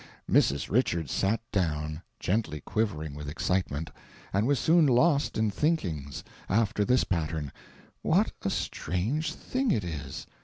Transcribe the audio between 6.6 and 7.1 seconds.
this